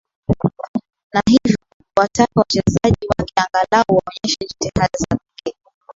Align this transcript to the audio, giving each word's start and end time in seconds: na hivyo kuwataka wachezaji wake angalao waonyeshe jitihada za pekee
na 1.13 1.21
hivyo 1.27 1.57
kuwataka 1.95 2.31
wachezaji 2.35 3.07
wake 3.19 3.33
angalao 3.35 3.85
waonyeshe 3.89 4.37
jitihada 4.39 4.97
za 4.99 5.17
pekee 5.35 5.57